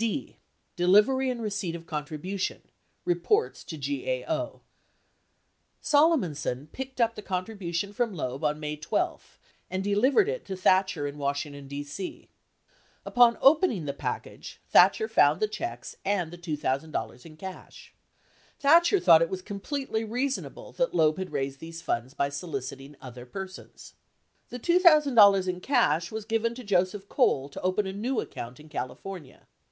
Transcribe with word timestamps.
D. 0.00 0.36
Delivery 0.76 1.28
and 1.28 1.42
Receipt 1.42 1.74
or 1.74 1.80
Contribution— 1.80 2.62
Reports 3.14 3.64
to 3.64 3.76
GAO 3.76 4.60
Solomonson 5.82 6.68
picked 6.70 7.00
up 7.00 7.16
the 7.16 7.20
contribution 7.20 7.92
from 7.92 8.14
Loeb 8.14 8.44
on 8.44 8.60
May 8.60 8.76
12 8.76 9.40
and 9.68 9.82
delivered 9.82 10.28
it 10.28 10.44
to 10.44 10.54
Thatcher 10.54 11.08
in 11.08 11.18
Washington, 11.18 11.66
D.C. 11.66 12.28
Upon 13.04 13.38
opening 13.40 13.86
the 13.86 13.92
pack 13.92 14.24
age, 14.24 14.60
Thatcher 14.70 15.08
found 15.08 15.40
the 15.40 15.48
checks 15.48 15.96
and 16.04 16.30
the 16.30 16.38
$2,000 16.38 17.26
in 17.26 17.36
cash. 17.36 17.92
Thatcher 18.60 19.00
thought 19.00 19.20
it 19.20 19.28
was 19.28 19.42
completely 19.42 20.04
reasonable 20.04 20.70
that 20.74 20.94
Loeb 20.94 21.18
had 21.18 21.32
raised 21.32 21.58
these 21.58 21.82
funds 21.82 22.14
by 22.14 22.28
soliciting 22.28 22.94
other 23.00 23.26
persons. 23.26 23.94
The 24.50 24.60
$2,000 24.60 25.48
in 25.48 25.58
cash 25.58 26.12
was 26.12 26.24
given 26.24 26.54
to 26.54 26.62
Joseph 26.62 27.08
Cole 27.08 27.48
to 27.48 27.60
open 27.62 27.84
a 27.88 27.92
new 27.92 28.20
account 28.20 28.60
in 28.60 28.68
California. 28.68 29.48